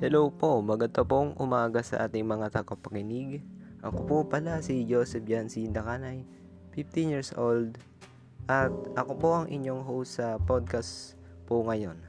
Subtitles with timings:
[0.00, 3.44] Hello po, maganda pong umaga sa ating mga tagapakinig.
[3.84, 6.24] Ako po pala si Joseph Yancy Dakanay,
[6.72, 7.76] 15 years old,
[8.48, 12.00] at ako po ang inyong host sa podcast po ngayon.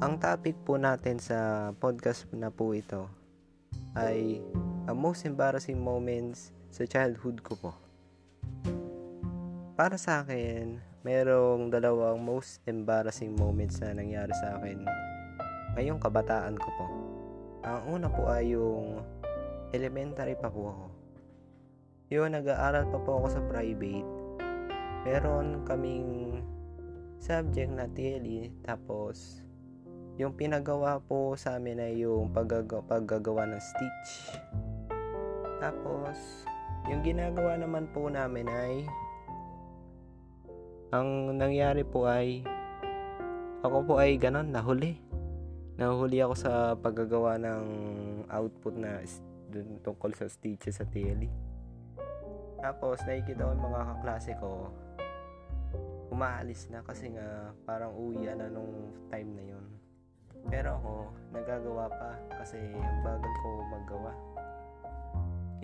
[0.00, 3.12] Ang topic po natin sa podcast na po ito
[3.92, 4.40] ay
[4.88, 7.72] ang most embarrassing moments sa childhood ko po.
[9.76, 15.01] Para sa akin, merong dalawang most embarrassing moments na nangyari sa akin
[15.72, 16.86] ngayong kabataan ko po.
[17.64, 19.00] Ang una po ay yung
[19.72, 20.86] elementary pa po ako.
[22.12, 24.08] Yung nag-aaral pa po ako sa private.
[25.08, 26.44] Meron kaming
[27.16, 29.40] subject na TLE tapos
[30.20, 34.36] yung pinagawa po sa amin ay yung paggagawa, paggagawa ng stitch.
[35.56, 36.44] Tapos
[36.92, 38.84] yung ginagawa naman po namin ay
[40.92, 42.44] ang nangyari po ay
[43.64, 45.11] ako po ay ganon nahuli
[45.76, 47.64] nahuli ako sa paggagawa ng
[48.28, 49.00] output na
[49.84, 51.28] tungkol sa stitches sa TLE.
[52.62, 54.70] Tapos nakikita ko yung mga kaklase ko
[56.12, 59.66] umaalis na kasi nga parang uwi na nung time na yon.
[60.52, 60.92] Pero ako
[61.32, 64.12] nagagawa pa kasi ang bagal ko maggawa.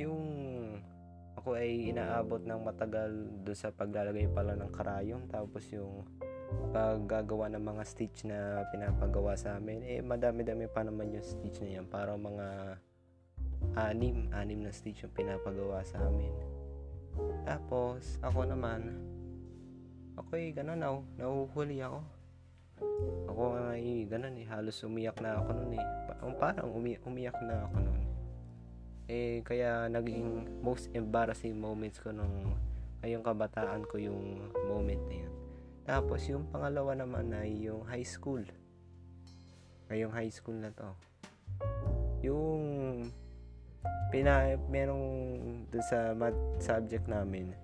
[0.00, 0.20] Yung
[1.38, 3.12] ako ay inaabot ng matagal
[3.46, 6.02] do sa paglalagay pala ng karayom tapos yung
[6.72, 11.80] paggagawa ng mga stitch na pinapagawa sa amin eh madami-dami pa naman yung stitch na
[11.80, 11.86] yan.
[11.88, 12.78] Para mga
[13.76, 16.32] anim anim na stitch yung pinapagawa sa amin.
[17.44, 19.00] Tapos ako naman
[20.16, 22.00] ako eh ganun ako nahuhuli ako.
[23.28, 23.42] Ako
[23.74, 25.86] ay ganun eh halos umiyak na ako nun eh.
[26.40, 28.00] Parang umi- umiyak na ako nun.
[29.08, 32.56] Eh kaya naging most embarrassing moments ko nung
[33.00, 35.27] ngayong kabataan ko yung moment na yun
[35.88, 38.44] tapos yung pangalawa naman ay yung high school.
[39.88, 40.92] Ngayong high school na to.
[42.20, 42.60] Yung
[44.12, 45.08] pina merong
[45.72, 47.56] dun sa math subject namin.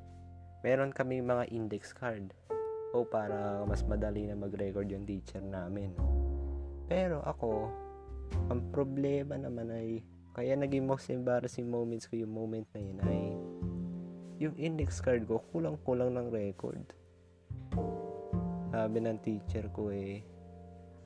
[0.64, 2.32] Meron kami mga index card
[2.96, 5.92] o para mas madali na mag-record yung teacher namin.
[6.88, 7.68] Pero ako,
[8.48, 10.00] ang problema naman ay
[10.32, 13.20] kaya naging most embarrassing moments ko yung moment na yun ay
[14.48, 16.88] yung index card ko kulang-kulang ng record
[18.74, 20.18] sabi ng teacher ko eh,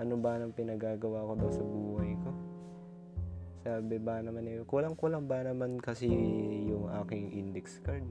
[0.00, 2.30] ano ba nang pinagagawa ko daw sa buhay ko?
[3.60, 6.08] Sabi ba naman eh, kulang-kulang ba naman kasi
[6.64, 8.08] yung aking index card?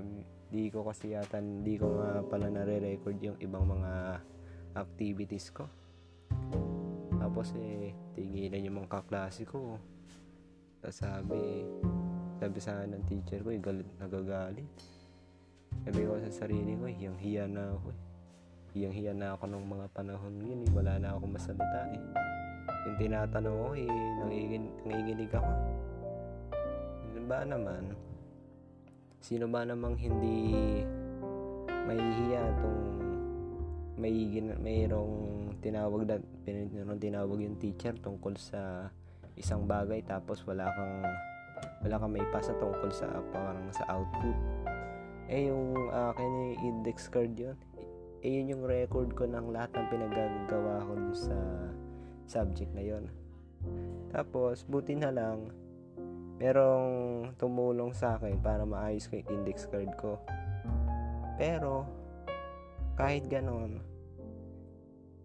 [0.00, 4.24] Um, di ko kasi yata, di ko nga pala nare-record yung ibang mga
[4.80, 5.68] activities ko.
[7.20, 9.76] Tapos eh, tingilan yung mga kaklase ko.
[10.80, 11.68] Tapos sabi,
[12.40, 14.72] sabi sa ng teacher ko, eh, galit, nagagalit.
[15.84, 18.11] Sabi ko sa sarili ko, hiyang hiya na ako eh
[18.72, 20.70] hiyang-hiya na ako nung mga panahon yun eh.
[20.72, 22.02] Wala na akong masalita eh.
[22.88, 23.88] Yung tinatanong ko eh,
[24.24, 25.52] nangingin, nanginginig ako.
[27.12, 27.82] Ano ba naman?
[29.22, 30.82] Sino ba namang hindi
[31.68, 32.80] mahihiya itong
[34.02, 36.16] may mayroong tinawag na
[36.48, 38.90] mayroong tinawag yung teacher tungkol sa
[39.36, 40.96] isang bagay tapos wala kang
[41.86, 44.36] wala kang may pasa tungkol sa parang sa output
[45.30, 47.56] eh yung akin uh, index card yun
[48.22, 51.36] eh yun yung record ko ng lahat ng pinagagawa ko sa
[52.30, 53.04] subject na yon
[54.12, 55.48] tapos buti na lang
[56.42, 60.18] merong tumulong sa akin para maayos ko yung index card ko.
[61.38, 61.86] Pero
[62.98, 63.80] kahit ganon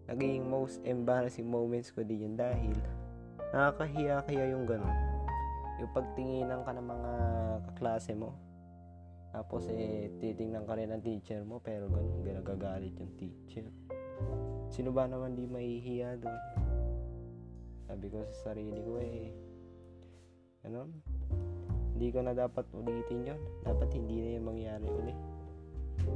[0.08, 2.72] naging most embarrassing moments ko din yun dahil
[3.52, 4.94] nakakahiya kaya yung ganon.
[5.82, 7.12] Yung pagtinginan ka ng mga
[7.70, 8.32] kaklase mo
[9.28, 13.68] tapos eh, titingnan ka rin ng teacher mo, pero ganun, ginagagalit yung teacher.
[14.72, 16.40] Sino ba naman di mahihiya doon?
[17.88, 19.32] Sabi ko sa sarili ko eh,
[20.64, 20.88] ano,
[21.96, 25.14] hindi ko na dapat ulitin yon Dapat hindi na yung mangyari uli.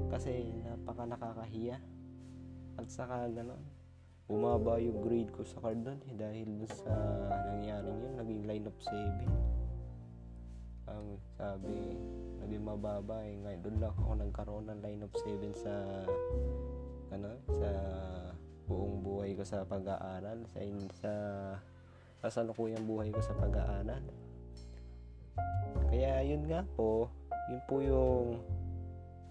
[0.09, 1.77] Kasi napaka nakakahiya.
[2.81, 3.61] At saka gano'n,
[4.25, 6.95] bumaba yung grade ko sa card doon eh, dahil sa
[7.53, 9.52] nangyari yun, naging line of 7.
[10.93, 11.97] Um, sabi,
[12.45, 13.41] naging mababa eh.
[13.41, 15.75] Ngayon, doon lang ako nagkaroon ng line of 7 sa
[17.13, 17.71] ano, sa
[18.69, 20.61] buong buhay ko sa pag-aaral, sa
[21.01, 21.13] sa
[22.21, 24.05] kasalukuyang buhay ko sa pag-aaral.
[25.89, 27.09] Kaya yun nga po,
[27.49, 28.41] yun po yung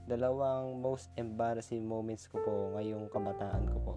[0.06, 3.96] dalawang most embarrassing moments ko po ngayong kabataan ko po.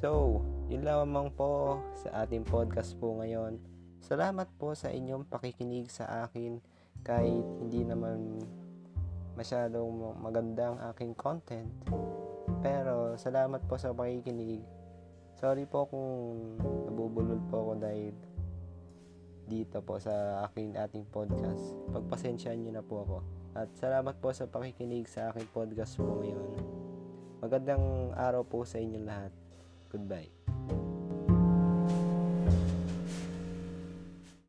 [0.00, 0.40] So,
[0.72, 3.60] yun lamang po sa ating podcast po ngayon.
[4.10, 6.58] Salamat po sa inyong pakikinig sa akin
[7.06, 8.42] kahit hindi naman
[9.38, 11.70] masyadong maganda ang aking content.
[12.58, 14.66] Pero salamat po sa pakikinig.
[15.38, 16.10] Sorry po kung
[16.90, 18.10] nabubulol po ako dahil
[19.46, 21.78] dito po sa aking ating podcast.
[21.94, 23.16] Pagpasensyaan nyo na po ako.
[23.54, 26.58] At salamat po sa pakikinig sa aking podcast po ngayon.
[27.38, 29.30] Magandang araw po sa inyo lahat.
[29.86, 30.39] Goodbye.